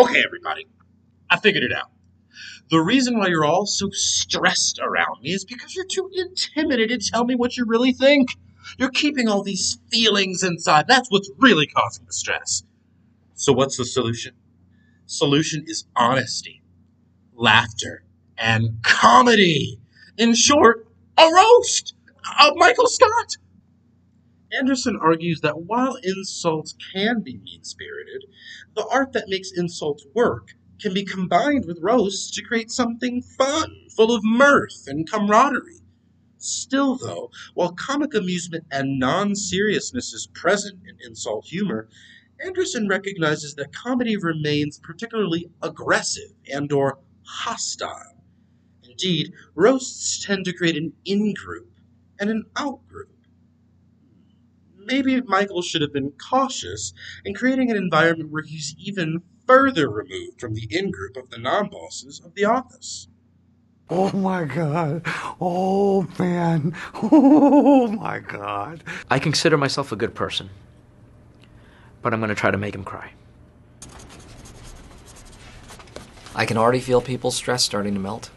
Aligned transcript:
Okay, 0.00 0.22
everybody, 0.24 0.66
I 1.28 1.38
figured 1.38 1.62
it 1.62 1.72
out. 1.74 1.90
The 2.70 2.80
reason 2.80 3.18
why 3.18 3.26
you're 3.26 3.44
all 3.44 3.66
so 3.66 3.90
stressed 3.90 4.78
around 4.82 5.20
me 5.22 5.32
is 5.32 5.44
because 5.44 5.76
you're 5.76 5.84
too 5.84 6.10
intimidated 6.14 7.02
to 7.02 7.10
tell 7.10 7.26
me 7.26 7.34
what 7.34 7.58
you 7.58 7.66
really 7.66 7.92
think. 7.92 8.30
You're 8.78 8.90
keeping 8.90 9.28
all 9.28 9.42
these 9.42 9.78
feelings 9.90 10.42
inside. 10.42 10.86
That's 10.88 11.10
what's 11.10 11.30
really 11.36 11.66
causing 11.66 12.06
the 12.06 12.14
stress. 12.14 12.62
So, 13.34 13.52
what's 13.52 13.76
the 13.76 13.84
solution? 13.84 14.32
Solution 15.04 15.64
is 15.66 15.84
honesty, 15.94 16.62
laughter, 17.34 18.04
and 18.38 18.82
comedy. 18.82 19.78
In 20.16 20.34
short, 20.34 20.88
a 21.18 21.28
roast 21.30 21.94
of 22.40 22.54
Michael 22.56 22.88
Scott. 22.88 23.36
Anderson 24.52 24.96
argues 25.00 25.40
that 25.42 25.62
while 25.62 25.96
insults 26.02 26.74
can 26.92 27.20
be 27.20 27.38
mean 27.38 27.62
spirited, 27.62 28.24
the 28.74 28.86
art 28.86 29.12
that 29.12 29.28
makes 29.28 29.52
insults 29.52 30.06
work 30.14 30.54
can 30.80 30.92
be 30.94 31.04
combined 31.04 31.66
with 31.66 31.78
roasts 31.82 32.30
to 32.32 32.42
create 32.42 32.70
something 32.70 33.22
fun, 33.22 33.74
full 33.94 34.14
of 34.14 34.24
mirth 34.24 34.84
and 34.86 35.08
camaraderie. 35.08 35.80
Still, 36.38 36.96
though, 36.96 37.30
while 37.54 37.72
comic 37.72 38.14
amusement 38.14 38.64
and 38.70 38.98
non 38.98 39.36
seriousness 39.36 40.12
is 40.14 40.26
present 40.28 40.80
in 40.88 40.96
insult 41.06 41.44
humor, 41.46 41.88
Anderson 42.44 42.88
recognizes 42.88 43.54
that 43.56 43.74
comedy 43.74 44.16
remains 44.16 44.78
particularly 44.78 45.50
aggressive 45.62 46.32
and 46.50 46.72
or 46.72 46.98
hostile. 47.24 48.24
Indeed, 48.82 49.32
roasts 49.54 50.24
tend 50.24 50.46
to 50.46 50.52
create 50.54 50.76
an 50.76 50.94
in-group 51.04 51.70
and 52.18 52.30
an 52.30 52.44
out-group. 52.56 53.10
Maybe 54.90 55.20
Michael 55.20 55.62
should 55.62 55.82
have 55.82 55.92
been 55.92 56.12
cautious 56.12 56.92
in 57.24 57.32
creating 57.34 57.70
an 57.70 57.76
environment 57.76 58.30
where 58.30 58.42
he's 58.42 58.74
even 58.76 59.22
further 59.46 59.88
removed 59.88 60.40
from 60.40 60.54
the 60.54 60.66
in-group 60.68 61.16
of 61.16 61.30
the 61.30 61.38
non-bosses 61.38 62.20
of 62.24 62.34
the 62.34 62.44
office. 62.44 63.06
Oh 63.88 64.12
my 64.12 64.44
god. 64.44 65.02
Oh 65.40 66.08
man. 66.18 66.74
Oh 66.94 67.86
my 67.86 68.18
god. 68.18 68.82
I 69.08 69.18
consider 69.18 69.56
myself 69.56 69.92
a 69.92 69.96
good 69.96 70.14
person, 70.14 70.50
but 72.02 72.12
I'm 72.12 72.20
going 72.20 72.28
to 72.28 72.34
try 72.34 72.50
to 72.50 72.58
make 72.58 72.74
him 72.74 72.84
cry. 72.84 73.12
I 76.34 76.46
can 76.46 76.56
already 76.56 76.80
feel 76.80 77.00
people's 77.00 77.36
stress 77.36 77.64
starting 77.64 77.94
to 77.94 78.00
melt. 78.00 78.30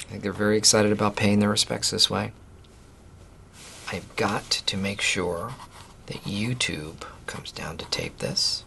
I 0.00 0.04
think 0.04 0.22
they're 0.22 0.32
very 0.32 0.56
excited 0.56 0.92
about 0.92 1.16
paying 1.16 1.40
their 1.40 1.50
respects 1.50 1.90
this 1.90 2.08
way. 2.08 2.32
I've 3.92 4.14
got 4.16 4.50
to 4.50 4.76
make 4.76 5.00
sure 5.00 5.52
that 6.06 6.22
YouTube 6.22 7.02
comes 7.26 7.52
down 7.52 7.76
to 7.78 7.84
tape 7.86 8.18
this. 8.18 8.64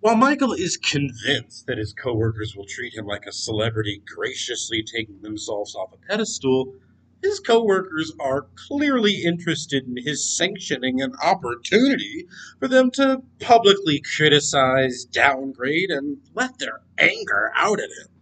While 0.00 0.16
Michael 0.16 0.52
is 0.52 0.76
convinced 0.76 1.66
that 1.66 1.78
his 1.78 1.92
coworkers 1.92 2.54
will 2.54 2.66
treat 2.66 2.94
him 2.94 3.06
like 3.06 3.26
a 3.26 3.32
celebrity 3.32 4.02
graciously 4.14 4.84
taking 4.84 5.20
themselves 5.20 5.74
off 5.74 5.92
a 5.92 5.96
pedestal, 5.96 6.74
his 7.22 7.40
coworkers 7.40 8.12
are 8.20 8.46
clearly 8.68 9.24
interested 9.24 9.84
in 9.84 9.96
his 9.96 10.36
sanctioning 10.36 11.00
an 11.00 11.14
opportunity 11.22 12.28
for 12.60 12.68
them 12.68 12.90
to 12.92 13.22
publicly 13.40 14.00
criticize, 14.16 15.04
downgrade, 15.04 15.90
and 15.90 16.18
let 16.34 16.58
their 16.58 16.82
anger 16.98 17.50
out 17.56 17.80
at 17.80 17.90
him. 17.90 18.15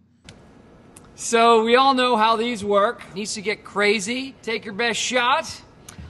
So 1.17 1.63
we 1.63 1.77
all 1.77 1.93
know 1.93 2.17
how 2.17 2.35
these 2.35 2.61
work. 2.61 3.01
Needs 3.15 3.35
to 3.35 3.41
get 3.41 3.63
crazy. 3.63 4.35
Take 4.41 4.65
your 4.65 4.73
best 4.73 4.99
shot. 4.99 5.61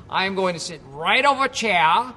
I 0.09 0.25
am 0.25 0.33
going 0.33 0.55
to 0.55 0.59
sit 0.59 0.81
right 0.89 1.23
over 1.23 1.45
a 1.45 1.49
chair, 1.49 2.11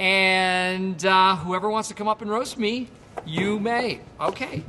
and 0.00 1.04
uh, 1.06 1.36
whoever 1.36 1.70
wants 1.70 1.88
to 1.90 1.94
come 1.94 2.08
up 2.08 2.20
and 2.20 2.28
roast 2.28 2.58
me, 2.58 2.88
you 3.24 3.60
may. 3.60 4.00
Okay. 4.20 4.64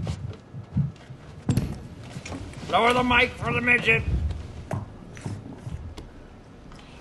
Lower 2.70 2.94
the 2.94 3.04
mic 3.04 3.32
for 3.32 3.52
the 3.52 3.62
midget. 3.62 4.04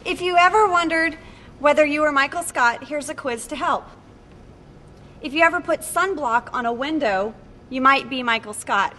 If 0.06 0.22
you 0.22 0.38
ever 0.38 0.66
wondered 0.66 1.18
whether 1.58 1.84
you 1.84 2.00
were 2.00 2.12
Michael 2.12 2.42
Scott, 2.42 2.84
here's 2.84 3.10
a 3.10 3.14
quiz 3.14 3.46
to 3.48 3.56
help. 3.56 3.86
If 5.20 5.34
you 5.34 5.42
ever 5.42 5.60
put 5.60 5.80
sunblock 5.80 6.48
on 6.54 6.64
a 6.64 6.72
window, 6.72 7.34
you 7.68 7.82
might 7.82 8.08
be 8.08 8.22
Michael 8.22 8.54
Scott. 8.54 8.94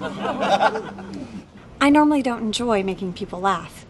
I 1.80 1.90
normally 1.90 2.22
don't 2.22 2.40
enjoy 2.42 2.82
making 2.82 3.12
people 3.14 3.40
laugh. 3.40 3.86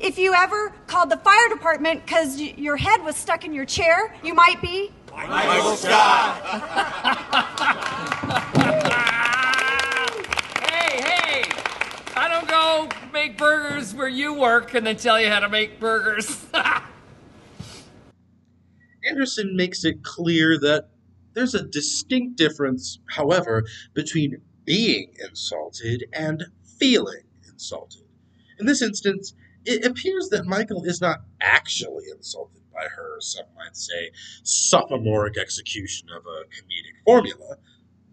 If 0.00 0.18
you 0.18 0.32
ever 0.34 0.72
called 0.86 1.10
the 1.10 1.16
fire 1.16 1.48
department 1.48 2.04
because 2.04 2.36
y- 2.36 2.54
your 2.56 2.76
head 2.76 3.02
was 3.02 3.16
stuck 3.16 3.44
in 3.44 3.52
your 3.52 3.64
chair, 3.64 4.14
you 4.22 4.34
might 4.34 4.60
be. 4.62 4.92
Michael 5.12 5.74
Scott. 5.76 6.38
Hey, 10.62 11.00
hey! 11.02 11.44
I 12.16 12.28
don't 12.28 12.48
go 12.48 12.88
make 13.12 13.36
burgers 13.36 13.94
where 13.94 14.08
you 14.08 14.34
work 14.34 14.74
and 14.74 14.86
then 14.86 14.96
tell 14.96 15.20
you 15.20 15.28
how 15.28 15.40
to 15.40 15.48
make 15.48 15.80
burgers. 15.80 16.46
Anderson 19.08 19.56
makes 19.56 19.84
it 19.84 20.04
clear 20.04 20.58
that 20.60 20.90
there's 21.38 21.54
a 21.54 21.62
distinct 21.62 22.36
difference, 22.36 22.98
however, 23.10 23.64
between 23.94 24.42
being 24.64 25.14
insulted 25.26 26.04
and 26.12 26.46
feeling 26.78 27.22
insulted. 27.48 28.02
In 28.58 28.66
this 28.66 28.82
instance, 28.82 29.34
it 29.64 29.84
appears 29.84 30.30
that 30.30 30.46
Michael 30.46 30.82
is 30.84 31.00
not 31.00 31.20
actually 31.40 32.06
insulted 32.10 32.62
by 32.74 32.88
her, 32.88 33.20
some 33.20 33.44
might 33.56 33.76
say, 33.76 34.10
sophomoric 34.42 35.38
execution 35.38 36.08
of 36.10 36.24
a 36.26 36.44
comedic 36.48 37.04
formula. 37.04 37.56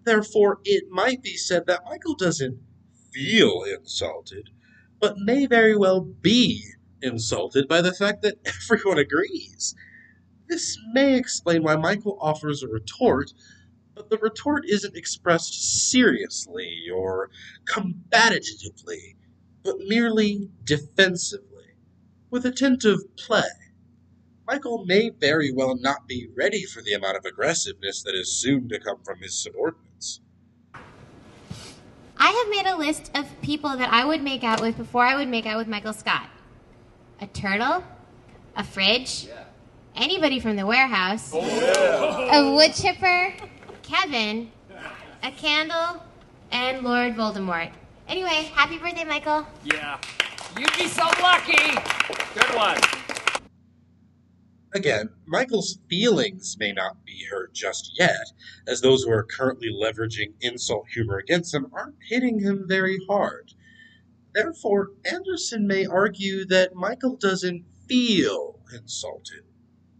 Therefore, 0.04 0.60
it 0.64 0.84
might 0.92 1.24
be 1.24 1.36
said 1.36 1.66
that 1.66 1.86
Michael 1.86 2.14
doesn't 2.14 2.60
feel 3.12 3.64
insulted, 3.64 4.52
but 5.00 5.18
may 5.18 5.48
very 5.48 5.76
well 5.76 6.02
be 6.02 6.64
insulted 7.02 7.68
by 7.68 7.82
the 7.82 7.94
fact 7.94 8.22
that 8.22 8.38
everyone 8.46 9.00
agrees. 9.00 9.74
This 10.48 10.78
may 10.94 11.18
explain 11.18 11.64
why 11.64 11.76
Michael 11.76 12.18
offers 12.22 12.62
a 12.62 12.68
retort, 12.68 13.34
but 13.96 14.10
the 14.10 14.18
retort 14.18 14.66
isn't 14.68 14.96
expressed 14.96 15.90
seriously 15.90 16.84
or 16.94 17.30
combatively, 17.66 19.16
but 19.64 19.78
merely 19.88 20.50
defensively, 20.64 21.74
with 22.30 22.46
a 22.46 22.52
tint 22.52 22.86
of 22.86 23.04
play. 23.16 23.44
Michael 24.46 24.86
may 24.86 25.10
very 25.10 25.52
well 25.52 25.76
not 25.76 26.08
be 26.08 26.28
ready 26.36 26.64
for 26.64 26.84
the 26.84 26.94
amount 26.94 27.18
of 27.18 27.26
aggressiveness 27.26 28.04
that 28.04 28.14
is 28.14 28.32
soon 28.32 28.70
to 28.70 28.80
come 28.80 29.02
from 29.04 29.20
his 29.20 29.36
subordinates. 29.36 30.20
I 32.18 32.30
have 32.30 32.50
made 32.50 32.72
a 32.72 32.78
list 32.78 33.10
of 33.16 33.26
people 33.42 33.76
that 33.76 33.92
I 33.92 34.06
would 34.06 34.22
make 34.22 34.44
out 34.44 34.62
with 34.62 34.78
before 34.78 35.04
I 35.04 35.16
would 35.16 35.28
make 35.28 35.48
out 35.48 35.58
with 35.58 35.68
Michael 35.68 35.94
Scott. 35.94 36.30
A 37.20 37.28
turtle, 37.28 37.84
a 38.56 38.64
fridge, 38.64 39.28
anybody 39.96 40.40
from 40.40 40.56
the 40.56 40.66
warehouse, 40.66 41.32
oh, 41.34 42.30
a 42.32 42.56
wood 42.56 42.74
chipper, 42.74 43.34
Kevin, 43.84 44.52
a 45.24 45.32
candle, 45.32 46.04
and 46.52 46.84
Lord 46.84 47.16
Voldemort. 47.16 47.72
Anyway, 48.08 48.52
happy 48.54 48.78
birthday, 48.78 49.04
Michael. 49.04 49.46
yeah. 49.64 50.00
You'd 50.58 50.78
be 50.78 50.88
so 50.88 51.04
lucky. 51.22 51.76
Good 52.34 52.56
one. 52.56 52.78
Again, 54.74 55.10
Michael's 55.26 55.80
feelings 55.90 56.56
may 56.60 56.72
not 56.72 57.04
be 57.06 57.26
hurt 57.30 57.54
just 57.54 57.92
yet, 57.98 58.32
as 58.68 58.80
those 58.80 59.04
who 59.04 59.12
are 59.12 59.24
currently 59.24 59.70
leveraging 59.70 60.34
insult 60.42 60.86
humor 60.94 61.18
against 61.18 61.54
him 61.54 61.68
aren't 61.74 61.96
hitting 62.10 62.40
him 62.40 62.66
very 62.68 63.00
hard. 63.10 63.54
Therefore, 64.34 64.92
Anderson 65.06 65.68
may 65.68 65.86
argue 65.86 66.46
that 66.46 66.76
Michael 66.76 67.16
doesn't 67.16 67.66
feel 67.88 68.60
insulted 68.74 69.44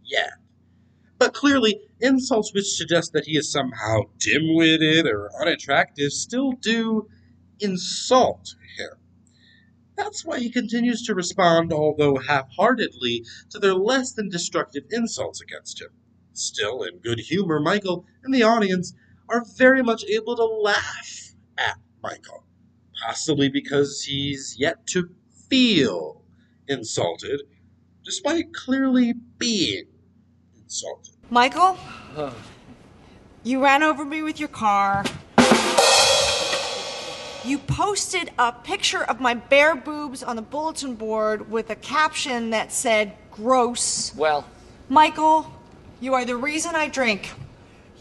yet. 0.06 0.34
But 1.18 1.34
clearly, 1.34 1.80
insults 2.00 2.52
which 2.52 2.76
suggest 2.76 3.12
that 3.12 3.24
he 3.24 3.36
is 3.36 3.50
somehow 3.50 4.02
dim 4.18 4.54
witted 4.54 5.06
or 5.06 5.30
unattractive 5.40 6.12
still 6.12 6.52
do 6.52 7.08
insult 7.58 8.54
him. 8.76 8.90
That's 9.96 10.24
why 10.26 10.40
he 10.40 10.50
continues 10.50 11.02
to 11.04 11.14
respond, 11.14 11.72
although 11.72 12.16
half 12.16 12.50
heartedly, 12.54 13.24
to 13.48 13.58
their 13.58 13.74
less 13.74 14.12
than 14.12 14.28
destructive 14.28 14.84
insults 14.90 15.40
against 15.40 15.80
him. 15.80 15.88
Still, 16.34 16.82
in 16.82 16.98
good 16.98 17.18
humor, 17.18 17.60
Michael 17.60 18.04
and 18.22 18.34
the 18.34 18.42
audience 18.42 18.92
are 19.28 19.42
very 19.56 19.82
much 19.82 20.04
able 20.04 20.36
to 20.36 20.44
laugh 20.44 21.34
at 21.56 21.78
Michael, 22.02 22.44
possibly 23.02 23.48
because 23.48 24.04
he's 24.04 24.56
yet 24.58 24.86
to 24.88 25.08
feel 25.48 26.22
insulted, 26.68 27.40
despite 28.04 28.52
clearly 28.52 29.14
being 29.38 29.86
insulted. 30.66 31.14
Michael, 31.30 31.78
you 33.44 33.62
ran 33.62 33.82
over 33.84 34.04
me 34.04 34.22
with 34.22 34.40
your 34.40 34.48
car. 34.48 35.04
You 37.44 37.58
posted 37.58 38.32
a 38.36 38.50
picture 38.50 39.04
of 39.04 39.20
my 39.20 39.34
bare 39.34 39.76
boobs 39.76 40.24
on 40.24 40.34
the 40.34 40.42
bulletin 40.42 40.96
board 40.96 41.48
with 41.48 41.70
a 41.70 41.76
caption 41.76 42.50
that 42.50 42.72
said 42.72 43.12
gross. 43.30 44.12
Well, 44.16 44.44
Michael, 44.88 45.46
You 45.98 46.12
are 46.12 46.26
the 46.26 46.36
reason 46.36 46.74
I 46.74 46.88
drink. 46.88 47.32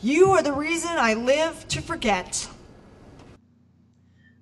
You 0.02 0.32
are 0.32 0.44
the 0.44 0.52
reason 0.52 0.92
I 0.92 1.14
live 1.14 1.66
to 1.70 1.82
forget. 1.82 2.50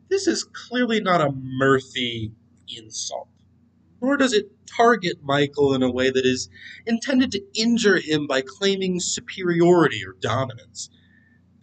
This 0.09 0.27
is 0.27 0.43
clearly 0.43 1.01
not 1.01 1.21
a 1.21 1.29
mirthy 1.61 2.31
insult, 2.67 3.27
nor 4.03 4.17
does 4.17 4.33
it 4.33 4.51
target 4.67 5.23
Michael 5.23 5.73
in 5.73 5.81
a 5.81 5.89
way 5.89 6.09
that 6.09 6.25
is 6.25 6.49
intended 6.85 7.31
to 7.31 7.41
injure 7.55 7.99
him 7.99 8.27
by 8.27 8.43
claiming 8.45 8.99
superiority 8.99 10.05
or 10.05 10.17
dominance. 10.19 10.89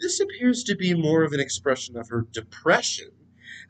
This 0.00 0.20
appears 0.20 0.64
to 0.64 0.74
be 0.74 0.94
more 0.94 1.22
of 1.22 1.34
an 1.34 1.40
expression 1.40 1.98
of 1.98 2.08
her 2.08 2.26
depression 2.32 3.10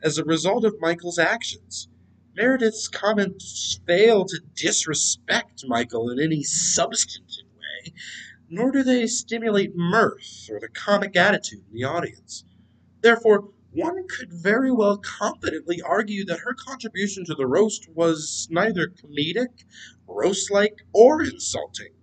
as 0.01 0.17
a 0.17 0.23
result 0.23 0.63
of 0.63 0.79
Michael's 0.79 1.19
actions. 1.19 1.89
Meredith's 2.33 2.87
comments 2.87 3.81
fail 3.85 4.23
to 4.23 4.39
disrespect 4.55 5.65
Michael 5.67 6.09
in 6.09 6.21
any 6.21 6.41
substantive 6.41 7.51
way, 7.57 7.93
nor 8.49 8.71
do 8.71 8.83
they 8.83 9.05
stimulate 9.05 9.75
mirth 9.75 10.47
or 10.49 10.61
the 10.61 10.69
comic 10.69 11.17
attitude 11.17 11.65
in 11.69 11.75
the 11.75 11.83
audience. 11.83 12.45
Therefore, 13.01 13.49
one 13.73 14.05
could 14.07 14.33
very 14.33 14.71
well 14.71 14.97
confidently 14.97 15.81
argue 15.81 16.25
that 16.25 16.41
her 16.41 16.53
contribution 16.53 17.23
to 17.25 17.35
the 17.35 17.47
roast 17.47 17.87
was 17.89 18.47
neither 18.51 18.87
comedic, 18.87 19.63
roast 20.05 20.51
like, 20.51 20.85
or 20.91 21.23
insulting. 21.23 21.93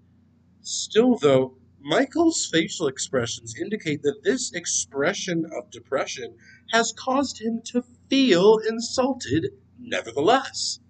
Still, 0.63 1.17
though, 1.17 1.59
Michael's 1.81 2.47
facial 2.47 2.89
expressions 2.89 3.55
indicate 3.61 4.03
that 4.03 4.23
this 4.25 4.53
expression 4.53 5.45
of 5.57 5.71
depression 5.71 6.37
has 6.73 6.93
caused 6.93 7.41
him 7.41 7.61
to 7.67 7.85
feel 8.09 8.59
insulted 8.67 9.53
nevertheless. 9.79 10.81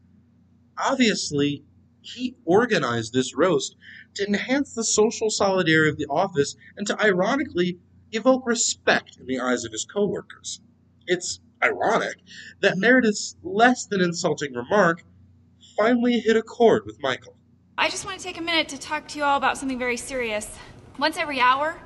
Obviously, 0.79 1.65
he 2.01 2.37
organized 2.45 3.13
this 3.13 3.37
roast 3.37 3.77
to 4.15 4.27
enhance 4.27 4.73
the 4.75 4.85
social 4.85 5.29
solidarity 5.29 5.91
of 5.91 5.99
the 5.99 6.07
office 6.07 6.55
and 6.77 6.87
to 6.87 7.01
ironically 7.03 7.81
evoke 8.13 8.47
respect 8.47 9.17
in 9.19 9.27
the 9.27 9.41
eyes 9.41 9.65
of 9.65 9.73
his 9.73 9.85
coworkers. 9.85 10.61
It's 11.09 11.41
ironic 11.63 12.19
that 12.61 12.73
mm-hmm. 12.73 12.81
Meredith's 12.81 13.37
less 13.43 13.87
than 13.87 14.01
insulting 14.01 14.55
remark 14.55 15.03
finally 15.77 16.21
hit 16.21 16.37
a 16.37 16.43
chord 16.43 16.85
with 16.87 17.03
Michael. 17.03 17.35
I 17.77 17.89
just 17.89 18.05
want 18.05 18.19
to 18.19 18.25
take 18.25 18.39
a 18.39 18.43
minute 18.43 18.69
to 18.69 18.79
talk 18.79 19.09
to 19.09 19.19
you 19.19 19.25
all 19.25 19.37
about 19.37 19.57
something 19.57 19.79
very 19.79 19.97
serious. 19.97 20.49
Once 20.99 21.17
every 21.17 21.41
hour, 21.41 21.81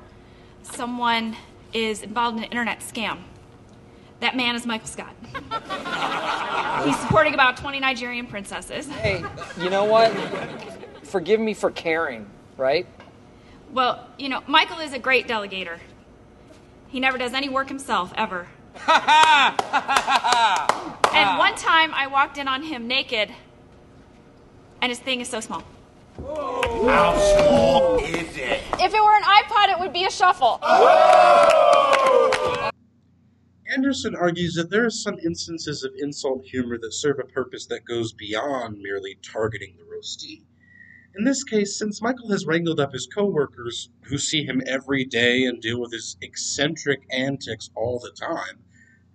someone 0.63 1.35
is 1.71 2.01
involved 2.01 2.37
in 2.37 2.43
an 2.43 2.49
internet 2.49 2.79
scam. 2.79 3.19
That 4.19 4.35
man 4.35 4.55
is 4.55 4.65
Michael 4.65 4.87
Scott. 4.87 5.15
He's 6.85 6.99
supporting 6.99 7.33
about 7.33 7.57
20 7.57 7.79
Nigerian 7.79 8.25
princesses. 8.25 8.87
Hey, 8.87 9.23
you 9.59 9.69
know 9.69 9.85
what? 9.85 10.11
Forgive 11.03 11.39
me 11.39 11.53
for 11.53 11.71
caring, 11.71 12.27
right? 12.57 12.87
Well, 13.71 14.07
you 14.17 14.29
know, 14.29 14.41
Michael 14.47 14.79
is 14.79 14.93
a 14.93 14.99
great 14.99 15.27
delegator. 15.27 15.79
He 16.87 16.99
never 16.99 17.17
does 17.17 17.33
any 17.33 17.49
work 17.49 17.69
himself, 17.69 18.13
ever. 18.15 18.47
and 21.13 21.37
one 21.37 21.55
time 21.55 21.93
I 21.93 22.07
walked 22.11 22.37
in 22.37 22.47
on 22.47 22.63
him 22.63 22.87
naked, 22.87 23.29
and 24.81 24.91
his 24.91 24.99
thing 24.99 25.21
is 25.21 25.29
so 25.29 25.39
small. 25.39 25.63
How 26.17 27.17
small 27.17 27.99
is 27.99 28.35
it? 28.35 28.61
If 28.79 28.93
it 28.93 29.03
were 29.03 29.15
an 29.15 29.23
iPod, 29.23 29.73
it 29.73 29.79
would 29.79 29.93
be 29.93 30.05
a 30.05 30.11
shuffle. 30.11 30.59
Anderson 33.73 34.15
argues 34.15 34.53
that 34.55 34.69
there 34.69 34.85
are 34.85 34.89
some 34.89 35.17
instances 35.19 35.83
of 35.83 35.93
insult 35.97 36.43
humor 36.43 36.77
that 36.79 36.93
serve 36.93 37.19
a 37.19 37.23
purpose 37.23 37.65
that 37.67 37.85
goes 37.85 38.13
beyond 38.13 38.79
merely 38.79 39.17
targeting 39.23 39.75
the 39.77 39.83
roastee. 39.83 40.43
In 41.15 41.25
this 41.25 41.43
case, 41.43 41.77
since 41.77 42.01
Michael 42.01 42.31
has 42.31 42.47
wrangled 42.47 42.79
up 42.79 42.91
his 42.91 43.05
coworkers, 43.05 43.89
who 44.05 44.17
see 44.17 44.45
him 44.45 44.63
every 44.65 45.05
day 45.05 45.43
and 45.43 45.61
deal 45.61 45.79
with 45.79 45.91
his 45.91 46.17
eccentric 46.21 47.03
antics 47.11 47.69
all 47.75 47.99
the 47.99 48.09
time, 48.11 48.63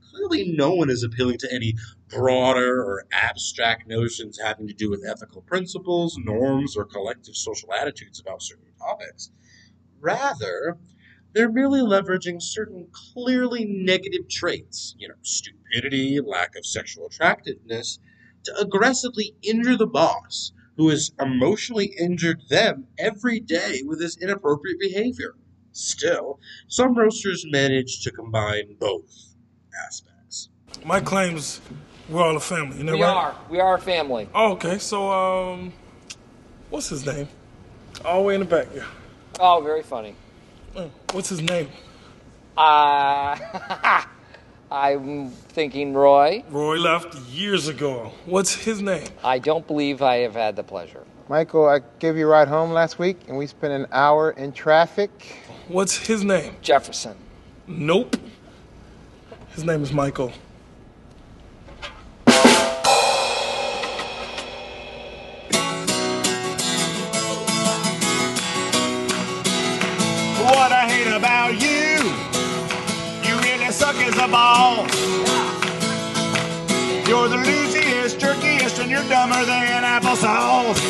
clearly 0.00 0.52
no 0.52 0.72
one 0.72 0.90
is 0.90 1.02
appealing 1.02 1.38
to 1.38 1.52
any 1.52 1.74
broader 2.08 2.84
or 2.84 3.04
abstract 3.10 3.88
notions 3.88 4.38
having 4.38 4.68
to 4.68 4.74
do 4.74 4.88
with 4.88 5.04
ethical 5.04 5.42
principles, 5.42 6.16
norms, 6.18 6.76
or 6.76 6.84
collective 6.84 7.34
social 7.34 7.74
attitudes 7.74 8.20
about 8.20 8.42
certain 8.42 8.72
topics. 8.78 9.32
Rather, 9.98 10.78
they're 11.32 11.50
merely 11.50 11.80
leveraging 11.80 12.40
certain 12.40 12.86
clearly 12.92 13.64
negative 13.64 14.28
traits, 14.28 14.94
you 14.98 15.08
know, 15.08 15.14
stupidity, 15.22 16.20
lack 16.20 16.54
of 16.54 16.64
sexual 16.64 17.06
attractiveness, 17.06 17.98
to 18.44 18.56
aggressively 18.56 19.34
injure 19.42 19.76
the 19.76 19.86
boss 19.86 20.52
who 20.78 20.88
has 20.88 21.10
emotionally 21.20 21.92
injured 21.98 22.40
them 22.48 22.86
every 22.98 23.40
day 23.40 23.82
with 23.84 24.00
his 24.00 24.16
inappropriate 24.16 24.78
behavior. 24.80 25.34
Still, 25.72 26.38
some 26.68 26.94
roasters 26.94 27.44
manage 27.50 28.00
to 28.04 28.12
combine 28.12 28.76
both 28.78 29.34
aspects. 29.86 30.48
My 30.84 31.00
claims 31.00 31.60
we're 32.08 32.22
all 32.22 32.36
a 32.36 32.40
family, 32.40 32.78
you 32.78 32.84
know 32.84 32.94
we 32.94 33.02
right? 33.02 33.10
are. 33.10 33.36
We 33.50 33.60
are 33.60 33.74
a 33.74 33.80
family. 33.80 34.28
Oh, 34.34 34.52
okay. 34.52 34.78
So, 34.78 35.10
um, 35.10 35.72
what's 36.70 36.88
his 36.88 37.04
name? 37.04 37.28
All 38.04 38.22
the 38.22 38.28
way 38.28 38.34
in 38.34 38.40
the 38.40 38.46
back, 38.46 38.68
yeah. 38.74 38.86
Oh, 39.40 39.60
very 39.60 39.82
funny. 39.82 40.14
Uh, 40.76 40.88
What's 41.12 41.28
his 41.28 41.42
name? 41.42 41.68
Uh, 42.56 43.36
I'm 44.70 45.30
thinking 45.30 45.94
Roy. 45.94 46.44
Roy 46.50 46.76
left 46.76 47.14
years 47.30 47.68
ago. 47.68 48.12
What's 48.26 48.54
his 48.54 48.82
name? 48.82 49.08
I 49.24 49.38
don't 49.38 49.66
believe 49.66 50.02
I 50.02 50.16
have 50.18 50.34
had 50.34 50.56
the 50.56 50.62
pleasure. 50.62 51.04
Michael, 51.28 51.66
I 51.66 51.80
gave 51.98 52.16
you 52.16 52.26
a 52.26 52.30
ride 52.30 52.48
home 52.48 52.72
last 52.72 52.98
week, 52.98 53.18
and 53.28 53.36
we 53.36 53.46
spent 53.46 53.72
an 53.72 53.86
hour 53.92 54.30
in 54.30 54.52
traffic. 54.52 55.10
What's 55.68 55.96
his 55.96 56.24
name? 56.24 56.56
Jefferson. 56.62 57.16
Nope. 57.66 58.16
His 59.54 59.64
name 59.64 59.82
is 59.82 59.92
Michael. 59.92 60.32
The 77.28 77.36
loosiest, 77.36 78.18
jerkiest, 78.18 78.80
and 78.80 78.90
you're 78.90 79.06
dumber 79.08 79.44
than 79.44 79.82
applesauce. 79.82 80.80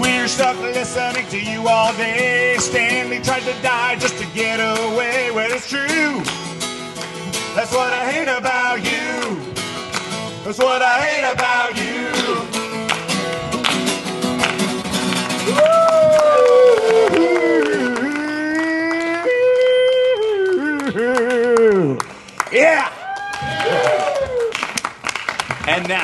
We're 0.00 0.28
stuck 0.28 0.56
listening 0.60 1.26
to 1.28 1.40
you 1.40 1.66
all 1.66 1.92
day. 1.94 2.56
Stanley 2.58 3.20
tried 3.20 3.42
to 3.42 3.54
die 3.62 3.96
just 3.96 4.16
to 4.18 4.26
get 4.34 4.60
away. 4.60 5.30
Well, 5.32 5.50
it's 5.50 5.68
true. 5.68 6.22
That's 7.56 7.72
what 7.72 7.92
I 7.92 8.12
hate 8.12 8.28
about 8.28 8.84
you. 8.84 9.36
That's 10.44 10.58
what 10.58 10.82
I 10.82 11.00
hate 11.00 11.32
about 11.32 11.76
you. 11.76 12.25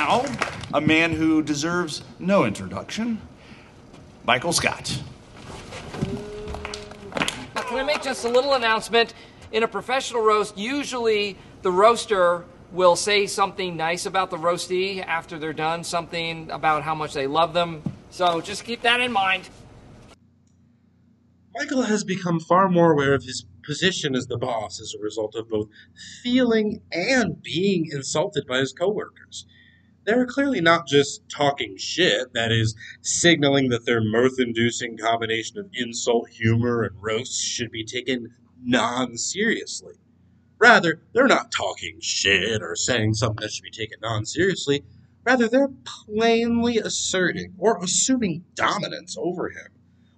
Now, 0.03 0.25
a 0.75 0.81
man 0.81 1.13
who 1.13 1.43
deserves 1.43 2.03
no 2.19 2.45
introduction 2.45 3.21
Michael 4.25 4.53
Scott. 4.53 5.01
Now, 7.55 7.63
can 7.63 7.79
I 7.79 7.83
make 7.85 8.03
just 8.03 8.25
a 8.25 8.29
little 8.29 8.55
announcement? 8.55 9.15
In 9.53 9.63
a 9.63 9.69
professional 9.69 10.23
roast, 10.23 10.59
usually 10.59 11.37
the 11.63 11.71
roaster 11.71 12.45
will 12.73 12.97
say 12.97 13.27
something 13.27 13.77
nice 13.77 14.07
about 14.07 14.31
the 14.31 14.39
roastee 14.39 15.03
after 15.03 15.39
they're 15.39 15.53
done, 15.53 15.85
something 15.85 16.51
about 16.51 16.83
how 16.83 16.95
much 16.95 17.13
they 17.15 17.27
love 17.27 17.53
them. 17.53 17.83
So 18.11 18.41
just 18.41 18.65
keep 18.65 18.83
that 18.83 19.01
in 19.01 19.13
mind. 19.13 19.49
Michael 21.55 21.83
has 21.83 22.03
become 22.03 22.41
far 22.41 22.69
more 22.69 22.93
aware 22.93 23.15
of 23.15 23.23
his 23.23 23.45
position 23.65 24.17
as 24.17 24.27
the 24.27 24.39
boss 24.39 24.81
as 24.81 24.95
a 24.99 25.03
result 25.03 25.37
of 25.37 25.49
both 25.49 25.69
feeling 26.23 26.81
and 26.91 27.41
being 27.43 27.89
insulted 27.93 28.47
by 28.49 28.59
his 28.59 28.73
coworkers. 28.73 29.47
They're 30.05 30.27
clearly 30.27 30.61
not 30.61 30.89
just 30.89 31.29
talking 31.29 31.77
shit, 31.77 32.33
that 32.35 32.51
is, 32.51 32.75
signaling 33.03 33.69
that 33.69 33.87
their 33.87 34.03
mirth 34.03 34.41
inducing 34.41 34.99
combination 34.99 35.59
of 35.59 35.71
insult, 35.75 36.29
humor, 36.29 36.83
and 36.83 37.01
roast 37.01 37.41
should 37.41 37.71
be 37.71 37.85
taken 37.85 38.35
non 38.61 39.17
seriously. 39.17 39.95
Rather, 40.59 41.03
they're 41.13 41.27
not 41.29 41.53
talking 41.53 41.99
shit 42.01 42.63
or 42.63 42.75
saying 42.75 43.15
something 43.15 43.43
that 43.43 43.53
should 43.53 43.63
be 43.63 43.71
taken 43.71 43.99
non 44.03 44.25
seriously. 44.27 44.85
Rather, 45.25 45.49
they're 45.49 45.73
plainly 45.85 46.79
asserting 46.79 47.55
or 47.59 47.83
assuming 47.83 48.45
dominance 48.55 49.17
over 49.17 49.51
him, 49.51 49.69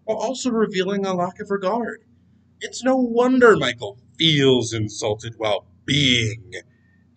while 0.04 0.16
also 0.16 0.50
revealing 0.50 1.04
a 1.04 1.14
lack 1.14 1.40
of 1.40 1.50
regard. 1.50 2.02
It's 2.60 2.82
no 2.82 2.96
wonder 2.96 3.56
Michael 3.56 3.98
feels 4.18 4.72
insulted 4.72 5.34
while 5.36 5.66
being 5.84 6.54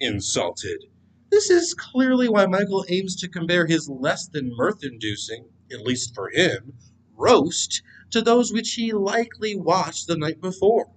insulted. 0.01 0.83
This 1.29 1.49
is 1.49 1.73
clearly 1.73 2.29
why 2.29 2.45
Michael 2.45 2.85
aims 2.87 3.15
to 3.17 3.27
compare 3.27 3.65
his 3.65 3.89
less 3.89 4.27
than 4.27 4.55
mirth 4.55 4.83
inducing, 4.83 5.49
at 5.71 5.81
least 5.81 6.15
for 6.15 6.29
him, 6.29 6.73
roast 7.15 7.81
to 8.11 8.21
those 8.21 8.53
which 8.53 8.73
he 8.73 8.93
likely 8.93 9.55
watched 9.55 10.07
the 10.07 10.17
night 10.17 10.39
before. 10.39 10.89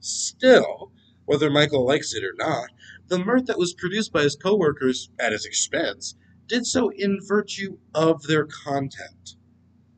Still, 0.00 0.92
whether 1.26 1.50
Michael 1.50 1.86
likes 1.86 2.14
it 2.14 2.24
or 2.24 2.34
not, 2.36 2.70
the 3.08 3.18
mirth 3.18 3.46
that 3.46 3.58
was 3.58 3.74
produced 3.74 4.12
by 4.12 4.22
his 4.22 4.36
coworkers 4.36 5.10
at 5.18 5.32
his 5.32 5.44
expense 5.44 6.16
did 6.46 6.66
so 6.66 6.90
in 6.90 7.18
virtue 7.22 7.78
of 7.94 8.22
their 8.24 8.46
content. 8.46 9.36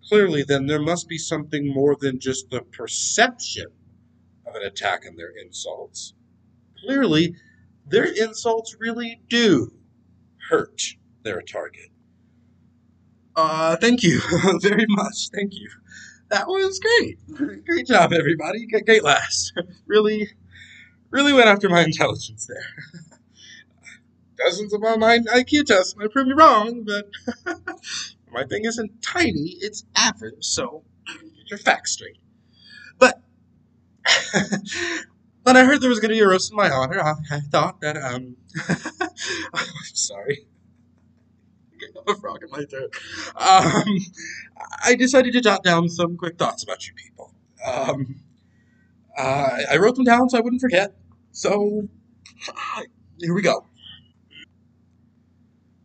Clearly, 0.09 0.43
then, 0.43 0.67
there 0.67 0.83
must 0.83 1.09
be 1.09 1.19
something 1.19 1.73
more 1.73 1.97
than 1.97 2.21
just 2.21 2.51
the 2.51 2.63
perception 2.63 3.67
of 4.47 4.55
an 4.55 4.63
attack 4.63 5.03
on 5.09 5.17
their 5.17 5.31
insults. 5.31 6.15
Clearly, 6.85 7.35
their 7.87 8.05
insults 8.05 8.77
really 8.79 9.21
do 9.29 9.73
hurt 10.49 10.83
their 11.23 11.43
target. 11.43 11.91
Uh, 13.35 13.77
thank 13.77 14.03
you 14.03 14.21
very 14.61 14.87
much. 14.89 15.29
Thank 15.35 15.55
you. 15.55 15.69
That 16.29 16.47
was 16.49 16.81
great. 16.81 17.19
Great 17.65 17.87
job, 17.87 18.13
everybody. 18.13 18.67
Great 18.67 19.05
last. 19.05 19.53
really, 19.87 20.29
really 21.11 21.33
went 21.33 21.47
after 21.47 21.69
my 21.69 21.83
intelligence 21.83 22.47
there. 22.47 22.67
Dozens 24.39 24.73
of 24.73 24.83
online 24.83 25.25
IQ 25.25 25.67
tests 25.67 25.97
might 25.97 26.11
prove 26.11 26.27
me 26.27 26.35
wrong, 26.35 26.85
but 26.85 27.09
my 28.31 28.45
thing 28.45 28.65
isn't 28.65 29.03
tiny, 29.03 29.57
it's 29.61 29.85
average, 29.97 30.45
so 30.45 30.83
get 31.07 31.51
your 31.51 31.59
facts 31.59 31.93
straight. 31.93 32.19
But 32.99 33.23
when 35.47 35.57
I 35.57 35.65
heard 35.65 35.81
there 35.81 35.89
was 35.89 36.01
going 36.01 36.09
to 36.09 36.17
be 36.17 36.21
a 36.21 36.27
roast 36.27 36.51
in 36.51 36.57
my 36.57 36.69
honor, 36.69 37.01
I, 37.01 37.15
I 37.31 37.39
thought 37.39 37.81
that, 37.81 37.97
um, 37.97 38.37
I'm 39.55 39.67
sorry. 39.95 40.45
a 42.09 42.17
frog 42.17 42.43
in 42.43 42.51
my 42.51 42.65
throat. 42.65 42.93
Um, 43.37 43.97
I 44.85 44.97
decided 44.97 45.33
to 45.35 45.41
jot 45.41 45.63
down 45.63 45.89
some 45.89 46.17
quick 46.17 46.37
thoughts 46.37 46.65
about 46.65 46.89
you 46.89 46.95
people. 46.95 47.33
Um, 47.65 48.17
uh, 49.17 49.59
I 49.71 49.77
wrote 49.77 49.95
them 49.95 50.05
down 50.05 50.29
so 50.29 50.37
I 50.37 50.41
wouldn't 50.41 50.61
forget. 50.61 50.97
So, 51.31 51.89
here 53.21 53.33
we 53.33 53.41
go. 53.43 53.67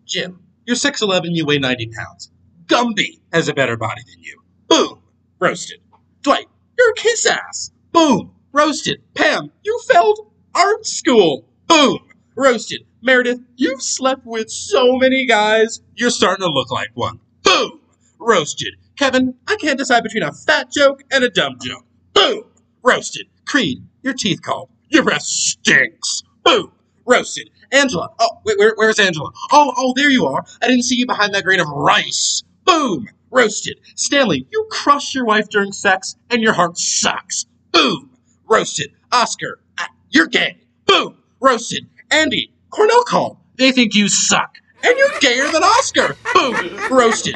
Jim, 0.07 0.39
you're 0.65 0.75
6'11, 0.75 1.35
you 1.35 1.45
weigh 1.45 1.59
90 1.59 1.91
pounds. 1.95 2.31
Gumby 2.65 3.19
has 3.31 3.47
a 3.47 3.53
better 3.53 3.77
body 3.77 4.01
than 4.07 4.23
you. 4.23 4.41
Boom, 4.67 5.03
roasted. 5.37 5.81
Dwight, 6.23 6.47
you're 6.79 6.91
a 6.91 6.95
kiss 6.95 7.27
ass. 7.27 7.71
Boom, 7.91 8.33
roasted. 8.51 9.01
Pam, 9.13 9.51
you 9.63 9.79
failed 9.87 10.31
art 10.55 10.85
school. 10.85 11.45
Boom, 11.67 11.99
roasted. 12.35 12.81
Meredith, 13.01 13.39
you've 13.55 13.81
slept 13.81 14.25
with 14.25 14.49
so 14.49 14.97
many 14.97 15.25
guys, 15.25 15.81
you're 15.95 16.09
starting 16.09 16.45
to 16.45 16.51
look 16.51 16.69
like 16.71 16.89
one. 16.93 17.19
Boom, 17.43 17.79
roasted. 18.19 18.75
Kevin, 18.97 19.35
I 19.47 19.55
can't 19.55 19.77
decide 19.79 20.03
between 20.03 20.23
a 20.23 20.31
fat 20.31 20.71
joke 20.71 21.01
and 21.11 21.23
a 21.23 21.29
dumb 21.29 21.57
joke. 21.61 21.85
Boom, 22.13 22.43
roasted. 22.83 23.27
Creed, 23.45 23.83
your 24.03 24.13
teeth 24.13 24.41
called. 24.41 24.69
Your 24.89 25.03
breath 25.03 25.23
stinks. 25.23 26.21
Boom, 26.43 26.71
roasted. 27.05 27.49
Angela, 27.71 28.09
oh, 28.19 28.39
wait, 28.45 28.59
where, 28.59 28.73
where's 28.75 28.99
Angela? 28.99 29.31
Oh, 29.51 29.73
oh, 29.77 29.93
there 29.95 30.09
you 30.09 30.25
are. 30.25 30.43
I 30.61 30.67
didn't 30.67 30.83
see 30.83 30.95
you 30.95 31.07
behind 31.07 31.33
that 31.33 31.43
grain 31.43 31.59
of 31.59 31.67
rice. 31.69 32.43
Boom, 32.65 33.07
roasted. 33.31 33.79
Stanley, 33.95 34.45
you 34.51 34.67
crushed 34.69 35.15
your 35.15 35.25
wife 35.25 35.49
during 35.49 35.71
sex 35.71 36.15
and 36.29 36.43
your 36.43 36.53
heart 36.53 36.77
sucks. 36.77 37.45
Boom, 37.71 38.10
roasted. 38.51 38.91
Oscar, 39.11 39.59
ah, 39.79 39.87
you're 40.09 40.27
gay. 40.27 40.57
Boom, 40.85 41.17
roasted. 41.39 41.87
Andy, 42.11 42.53
Cornell 42.69 43.03
called. 43.03 43.37
They 43.55 43.71
think 43.71 43.95
you 43.95 44.09
suck. 44.09 44.57
And 44.83 44.97
you're 44.97 45.19
gayer 45.21 45.49
than 45.49 45.63
Oscar. 45.63 46.17
Boom, 46.33 46.55
roasted. 46.89 47.35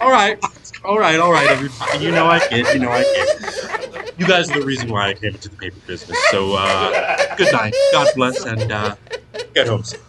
All 0.00 0.10
right, 0.10 0.38
all 0.84 0.98
right, 0.98 1.18
all 1.18 1.32
right, 1.32 1.50
everybody. 1.50 1.98
You 1.98 2.12
know 2.12 2.26
I 2.28 2.38
kid. 2.40 2.66
You 2.72 2.80
know 2.80 2.90
I 2.90 3.02
kid. 3.02 3.28
You 4.18 4.26
guys 4.26 4.50
are 4.50 4.54
the 4.60 4.64
reason 4.64 4.90
why 4.90 5.08
I 5.08 5.14
came 5.14 5.34
into 5.34 5.48
the 5.48 5.56
paper 5.56 5.80
business. 5.86 6.18
So, 6.30 6.52
uh, 6.52 7.36
good 7.36 7.50
night. 7.52 7.74
God 7.92 8.08
bless, 8.14 8.44
and 8.44 8.70
uh, 8.70 8.96
get 9.54 9.66
home 9.66 9.84
safe. 9.84 10.00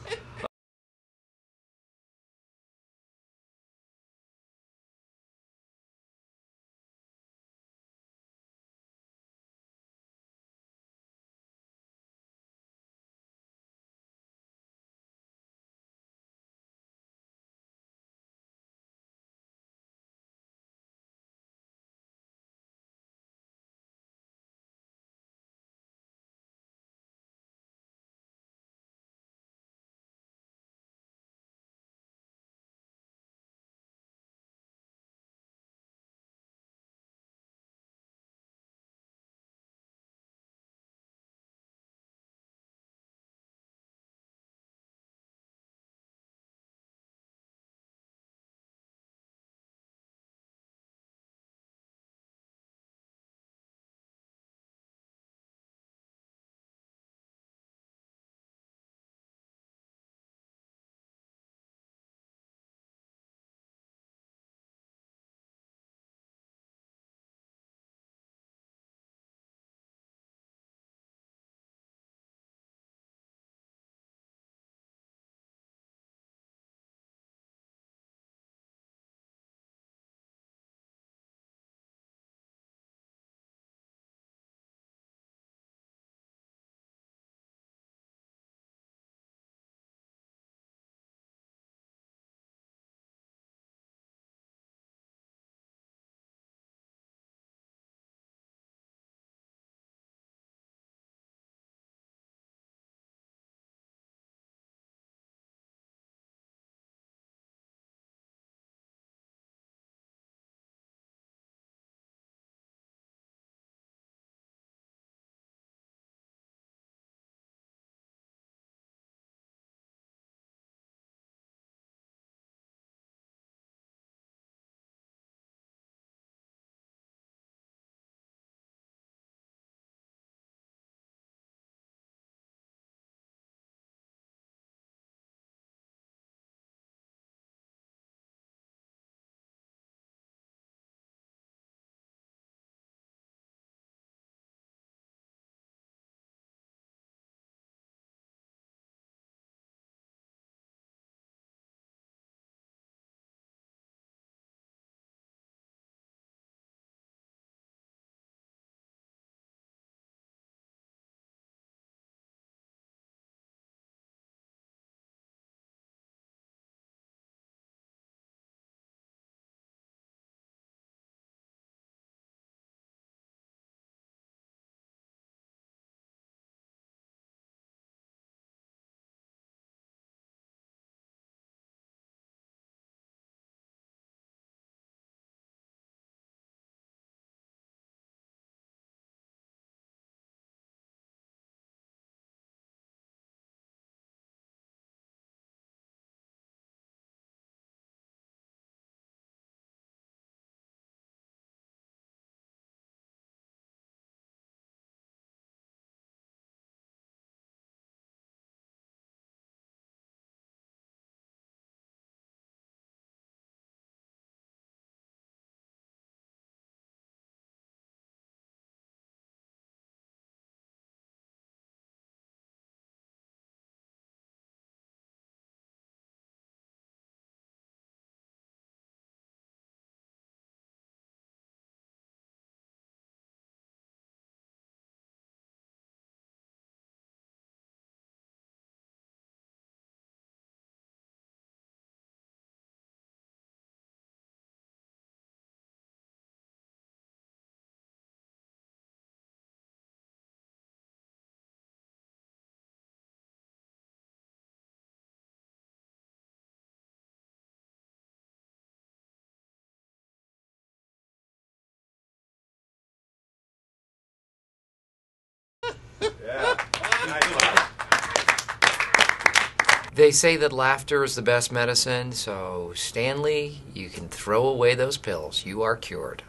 They 269.96 270.10
say 270.12 270.38
that 270.38 270.52
laughter 270.52 271.04
is 271.04 271.16
the 271.16 271.22
best 271.22 271.52
medicine, 271.52 272.14
so 272.14 272.72
Stanley, 272.76 273.62
you 273.76 273.90
can 273.90 274.10
throw 274.10 274.48
away 274.48 274.74
those 274.74 274.98
pills. 274.98 275.46
You 275.46 275.62
are 275.62 275.76
cured. 275.76 276.24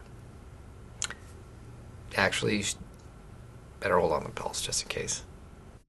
Actually, 2.15 2.57
you 2.57 2.63
better 3.79 3.99
hold 3.99 4.11
on 4.11 4.23
the 4.23 4.29
pills 4.29 4.61
just 4.61 4.83
in 4.83 4.89
case. 4.89 5.23